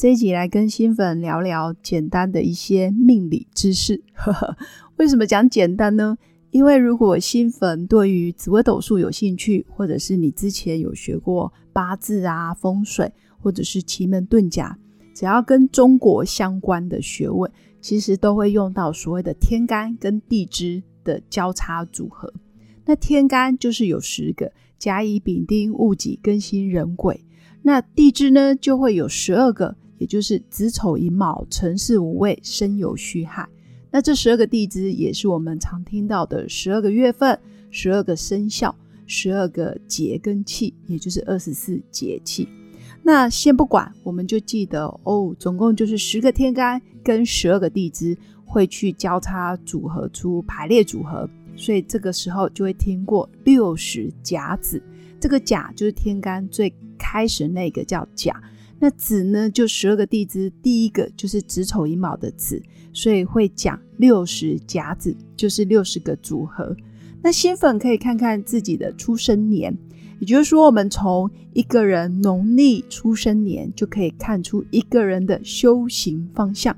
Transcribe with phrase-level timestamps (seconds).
[0.00, 4.02] 这一集来跟新粉聊聊简单的一些命理知识。
[4.14, 4.56] 呵呵
[4.96, 6.16] 为什么讲简单呢？
[6.52, 14.78] 因为如果新粉对于紫微斗数有兴趣，或者是你之前有学过八字啊、风水，或者是奇门遁甲，
[15.14, 22.32] 只要跟中国相关的学问，其实都会用到所谓的天干跟地支的交叉组合。
[22.86, 27.22] 那天干就是有十个：甲乙丙丁戊己庚辛壬癸。
[27.62, 29.76] 那地支呢，就会有十二个。
[30.00, 33.46] 也就是子丑寅卯辰巳午未申酉戌亥，
[33.90, 37.38] 那这十二个地支也是我们常听到的十二个月份、
[37.70, 38.74] 十二个生肖、
[39.06, 42.48] 十二个节跟气，也就是二十四节气。
[43.02, 54.82] 那先不管，我们就记得哦，总共就是十个天干跟十二个地支会去交叉组合出排列组合，所以这个时候就会听过六十甲子。
[55.20, 58.34] 这个甲就是天干最开始那个叫甲。
[58.82, 62.60] 那子呢，就十二个地支，第一个就是子丑寅卯的子，
[62.94, 66.74] 所以会讲六十甲子，就是六十个组合。
[67.22, 69.76] 那新粉可以看看自己的出生年，
[70.18, 76.74] 也就是说，我们从一个人农历出生年就可以看出一个人的修行方向。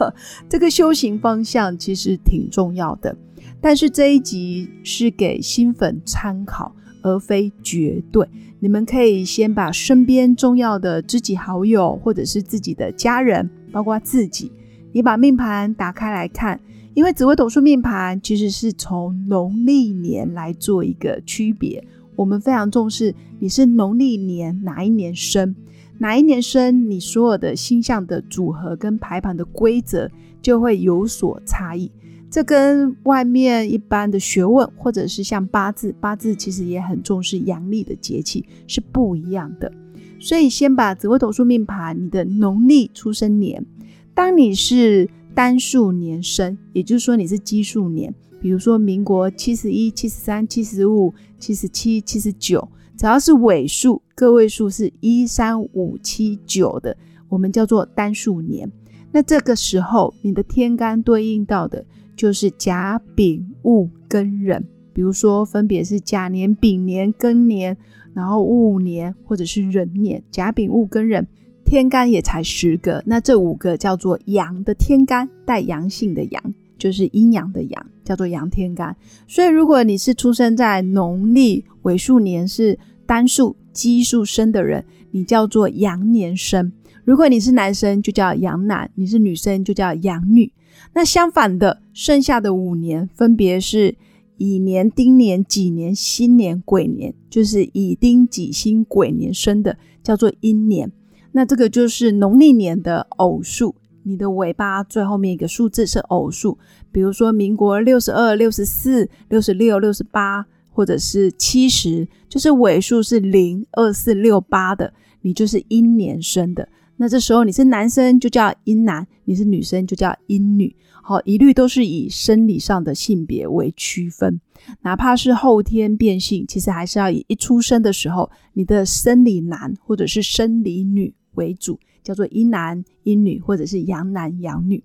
[0.50, 3.16] 这个修行方向其实挺重要的，
[3.62, 6.76] 但是这一集是给新粉参考。
[7.06, 14.50] 而非绝对，你们可以先把身边重要的知己好友，或者是自己的家人，包括自己，
[14.90, 16.60] 你把命盘打开来看，
[16.94, 21.86] 因为紫微斗数命盘其实是从农历年来做一个区别，
[22.16, 25.54] 我们非常重视你是农历年哪一年生，
[25.98, 30.10] 哪一年生，你所有的星象的组合跟排盘的规则
[30.42, 31.88] 就会有所差异。
[32.28, 39.72] 这跟外面一般的学问，或者是像八字，八字其实也很重视阳历的节气，是不一样的。
[40.18, 43.64] 所以先把紫微斗数命盘，你的农历出生年，
[44.12, 56.96] 当你是单数年生，也就是说你是奇数年，比如说民国七十一、七十三、七十五、七十七、七十九，只要是尾数，个位数是一、三、五、七、九的，
[57.28, 58.70] 我们叫做单数年。
[59.12, 61.84] 那这个时候，你的天干对应到的。
[62.16, 67.76] 就是甲丙戊庚壬，比如说分别是甲年、丙年、庚年，
[68.14, 70.22] 然后戊年或者是壬年。
[70.30, 71.26] 甲丙戊庚壬，
[71.64, 78.96] 天干也才十个，那这五个叫做阳的天干，带阳性的阳，就是阴阳的阳，叫做阳天干。
[79.26, 86.70] 所以如果你是出生在农历尾数年是单数奇数生的人，你叫做阳年生；
[87.04, 90.50] 如果你是男生，就叫阳男；你是女生，就叫阳女。
[90.94, 93.96] 那相反的，剩下的五年分别是
[94.38, 100.90] 乙年、丁年、己年、辛年、癸年，就是乙丁己辛癸年生的，叫做阴年。
[101.32, 106.58] 那这个就是农历年的偶数，你的尾巴最后面一个数字是偶数，
[106.90, 116.68] 比如说民国六十二、六十四、六十六、六十八，或者是七十，就是尾数是零、二、四、六、八的，你就是阴年生的。
[116.98, 124.40] 那这时候你是男生就叫阴男，你是女生就叫阴女，好，一律都是以生理上的性别为区分，
[124.80, 134.82] 哪怕是后天变性，其实还是要以一出生的时候你的生理男或者是生理女为主，叫做阴男阴女或者是阳男阳女。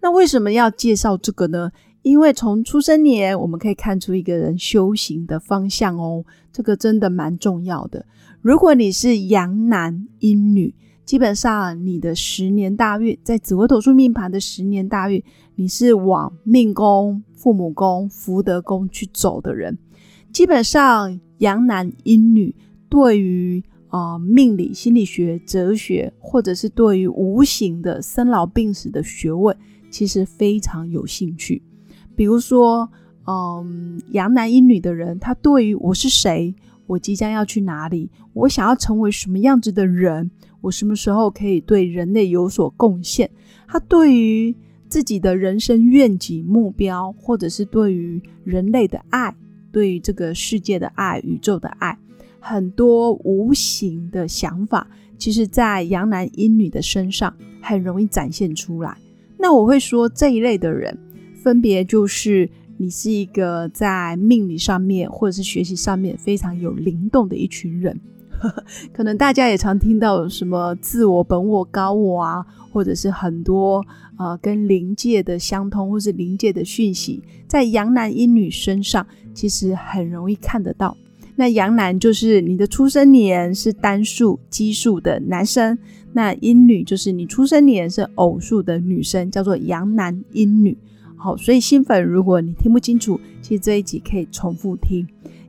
[0.00, 1.72] 那为什么要介绍这个呢？
[2.02, 8.06] 因为从出生年我们可以看出一个人修行的方向哦，这个真的蛮重要的。
[8.40, 10.72] 如果你是阳男阴女。
[11.08, 15.24] 基本上，你的十年大运在紫微斗数命盘的十年大运，
[15.54, 19.78] 你是往命宫、父母宫、福德宫去走的人。
[20.30, 22.54] 基本上，阳男阴女
[22.90, 29.56] 对于啊命理、心理学、哲学，或者是对于无形的生老病死的学问，
[29.90, 31.62] 其实非常有兴趣。
[32.14, 32.86] 比如说，
[33.26, 36.54] 嗯，阳男阴女的人，他对于我是谁，
[36.86, 40.30] 我即将要去哪里，我想要成为什么样子的人。
[40.60, 43.30] 我什么时候可以对人类有所贡献？
[43.66, 44.54] 他对于
[44.88, 49.34] 自己的人生愿景目标，或者是对于人类的爱，
[49.70, 51.98] 对于这个世界的爱、宇宙的爱，
[52.40, 54.88] 很多无形的想法，
[55.18, 58.96] 其实，在阳男阴女的身上很容易展现出来。
[59.36, 60.96] 那我会说，这一类的人
[61.34, 68.00] 分别就是你是一个在命理上面或者是学习上面非常有灵动的一群人。
[68.94, 73.84] 可能大家也常听到什么自我、本我、高我啊，或者是很多
[74.18, 80.96] 呃跟灵界的相通，或是灵界的讯息，在阳男阴女身上其实很容易看得到。
[81.36, 85.78] 那阳男就是你的出生年是单数奇数的男生，
[86.12, 90.76] 那阴女就是你出生年是偶数的女生，叫做阳男阴女。
[91.16, 95.06] 好，所以新粉，如果你听不清楚，其实这一集可以重复听。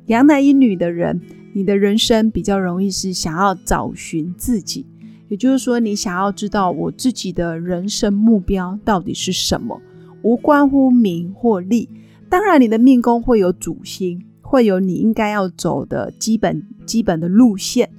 [0.07, 1.19] 阳男阴女的人。
[1.54, 4.86] 你的人生比较容易是想要找寻自己，
[5.28, 9.81] 也就是说，你想要知道我自己的人生目标到底是什么，
[10.22, 11.90] 无关乎名或利。
[12.30, 17.90] 当然，你的命宫会有主星，会有你应该要走的基本基本的路线，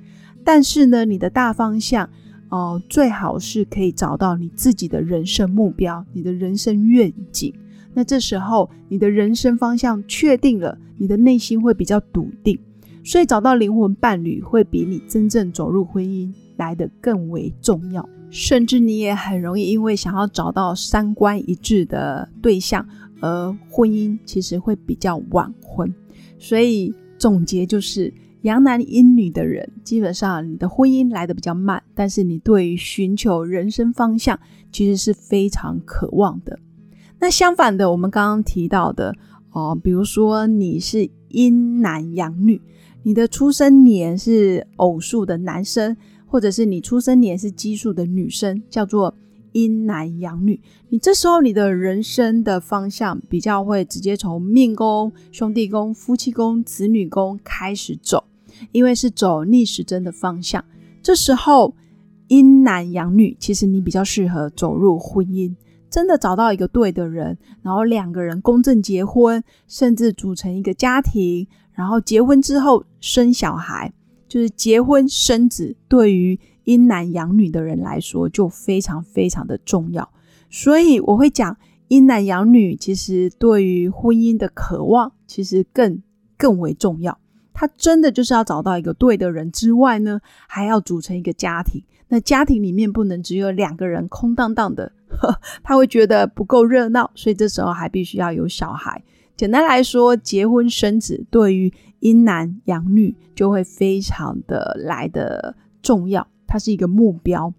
[0.44, 2.08] 但是呢，你的大方向
[2.48, 7.52] 哦，最好是可以找到你自己的人生目标，你的人生愿景。
[7.92, 12.56] 那这时候，你的人生方向确定了，你的内心会比较笃定。
[13.02, 22.86] 所以找到灵魂伴侣会比你真正走入婚姻来得更为重要，甚至你也很容易因为想要找到三观一致的对象，
[23.20, 25.92] 而婚姻其实会比较晚婚。
[26.38, 28.12] 所以总结就是，
[28.42, 34.38] 阳男阴女的人，基本上你的婚姻来得比较慢，但是你对于寻求人生方向
[34.70, 36.58] 其实是非常渴望的。
[37.18, 39.14] 那相反的，我们刚刚提到的
[39.52, 42.60] 哦，比如说你是阴男阳女。
[43.02, 49.14] 你的出生年是偶数的男生，或者是你出生年是奇数的女生，叫做
[49.52, 50.60] 阴男阳女。
[50.90, 58.24] 你这时候你的人生的方向比较会直接从命宫、兄弟宫、夫妻宫、子女宫开始走，
[58.72, 60.62] 因为是走逆时针的方向。
[61.02, 61.74] 这时候
[62.28, 65.54] 阴男阳女，其实你比较适合走入婚姻，
[65.88, 71.48] 真的找到一个对的人，然后两个人公证结婚，甚至组成一个家庭。
[71.80, 73.90] 然后结婚之后生小孩，
[74.28, 80.06] 就是结婚生子，对于阴男阳女的人来说就非常非常的重要。
[80.50, 81.56] 所以我会讲
[81.88, 86.02] 阴男阳女，其实对于婚姻的渴望，其实更
[86.36, 87.18] 更为重要。
[87.54, 91.82] 他真的就是要找到一个对的人之外呢，还要组成一个家庭。
[92.08, 94.92] 那家庭里面不能只有两个人空荡荡的，
[95.64, 99.02] 他会觉得不够热闹，所以这时候还必须要有小孩。
[99.40, 107.50] 简单来说，结婚生子对于阴男阳女就会非常的来的重要，它是一个目标。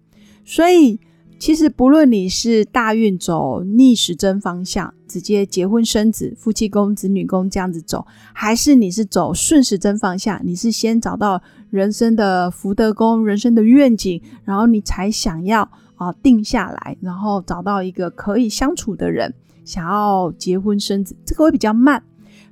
[0.44, 1.00] 所以，
[1.40, 19.34] 其实不论你是大运走逆时针方向，直接结婚生子、夫妻宫、子女宫这样子走，还是你是走顺时针方向，你是先找到人生的福德宫、人生的愿景，然后你才想要啊定下来，然后找到一个可以相处的人。
[19.64, 22.02] 想要结婚生子，这个会比较慢，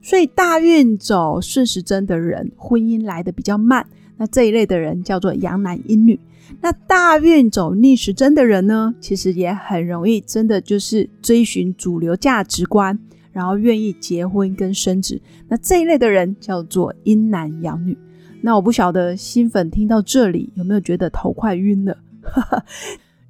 [0.03, 3.87] 所以大运走顺时针的人，婚姻来的比较慢。
[4.17, 6.19] 那这一类的人叫做阳男阴女。
[6.61, 12.99] 那大运走逆时针的人呢，其实也很容易，真的就是追寻主流价值观，
[13.33, 15.21] 然后愿意结婚跟生子。
[15.49, 17.97] 那这一类的人叫做阴男阳女。
[18.43, 21.97] 那我不晓得新粉听到这里有没有觉得头快晕了？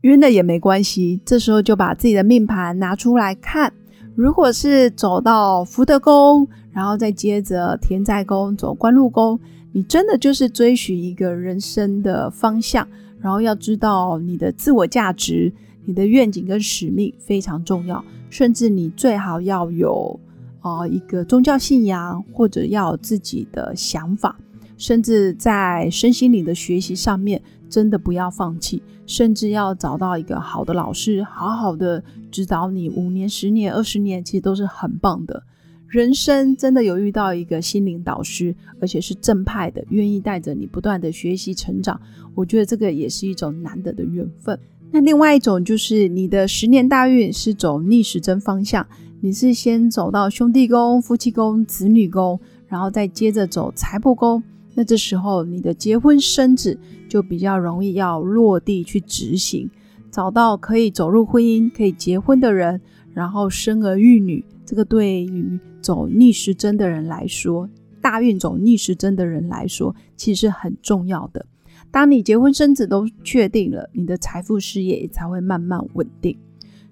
[0.03, 3.71] 晕了也没关系，这时候就把自己的命盘拿出来看。
[4.15, 9.39] 如果是走到福德宫，然后再接着田宅宫走官禄宫，
[9.73, 12.89] 你真的就是追寻一个人生的方向，
[13.21, 15.53] 然后要知道你的自我价值、
[15.85, 20.19] 你的愿景跟使命非常重要，甚至你最好要有
[20.61, 24.35] 啊一个宗教信仰，或者要有自己的想法，
[24.79, 27.43] 甚至在身心灵的学习上面。
[27.71, 32.01] 真的不要放弃，甚至要找到一个好的老师，好好的
[32.31, 35.43] 指导你五年、十年、二十年，其实都是很棒的。
[35.89, 42.01] 人生真的有遇到一个心灵导师，而且是正派的，愿意带着你不断的学习成长，
[42.37, 44.57] 我觉得这个也是一种难得的缘分。
[44.93, 48.87] 那另外一种就是你的十年大运是走逆时针方向，
[49.21, 52.39] 你是先走到兄弟宫、夫妻宫、子女宫，
[52.69, 54.41] 然后再接着走财帛宫。
[54.75, 59.69] 那这时候，你的结婚生子就比较容易要落地去执行，
[60.11, 62.81] 找到可以走入婚姻、可以结婚的人，
[63.13, 64.45] 然后生儿育女。
[64.65, 67.69] 这个对于走逆时针的人来说，
[68.01, 71.45] 大运走逆时针的人来说，其实很重要的。
[71.91, 76.39] 当你结婚生子都确定了，你的财富事业才会慢慢稳定。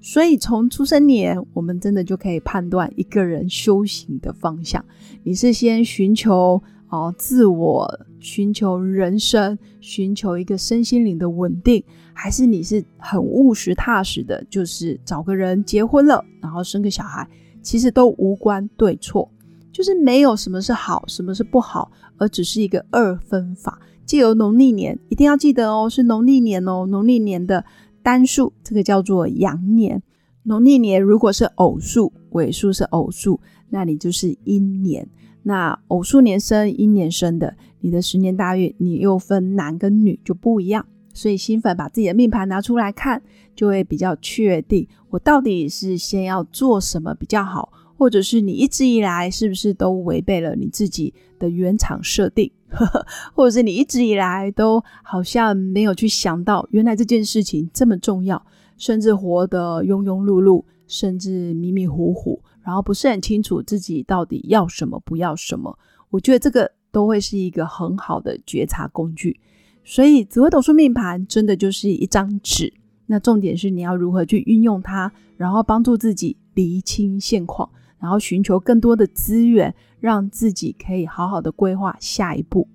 [0.00, 4.84] 所以从出生年，我们真的就可以判断一个人修行的方向。
[5.22, 6.60] 你是先寻求。
[6.90, 7.86] 哦，自我
[8.18, 17.28] 寻求人生，寻求一个身心灵的稳定，还是你是很务实踏实的，就是找个人结婚了，然后生个小孩，
[17.62, 19.30] 其实都无关对错，
[19.70, 23.78] 就是没有什么是好，什么是不好，而只是一个二分法。
[24.06, 27.62] 借由农历年，一定要记得哦，是农历年哦，农历年的
[28.02, 30.02] 单数，这个叫做阳年。
[30.44, 35.06] 农历年如果是偶数，尾数是偶数，那你就是阴年。
[35.42, 40.86] 那偶数年生、阴年生的，你的十年大运，你又分男跟女就不一样。
[41.14, 43.20] 所以新粉把自己的命盘拿出来看，
[43.56, 52.48] 就会比较确定，我到底是先要做什么比较好，或者是你一直以来是不是都违背了你自己的原厂设定，
[53.34, 58.40] 或者是你一直以来都好像没有去想到，原来这件事情这么重要，
[58.76, 65.78] 甚至活得庸庸碌碌，甚至迷迷糊糊，然后不是很清楚自己到底要什么，不要什么。
[66.10, 69.40] 我觉得这个都会是一个很好的觉察工具。
[69.84, 72.70] 所以紫微斗数命盘真的就是一张纸，
[73.06, 82.68] 那重点是你要如何去运用它，然后帮助自己厘清现况，然后寻求更多的资源，让自己可以好好的规划下一步。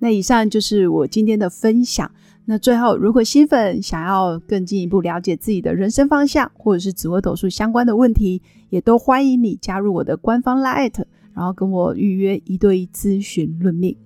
[0.00, 2.10] 那以上就是我今天的分享。
[2.48, 10.92] 那最后，如果新粉想要更进一步了解自己的人生方向，或者是紫微斗数相关的问题，也都欢迎你加入我的官方 Line，
[11.34, 13.96] 然后跟我预约一对一咨询论命。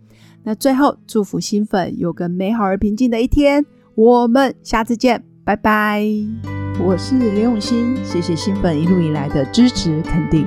[0.43, 3.67] 那最后，祝福新粉有个美好而平静的一天。
[3.95, 6.03] 我们下次见，拜拜。
[6.83, 10.47] 我是刘永新，谢谢新粉一路以来的支持肯定。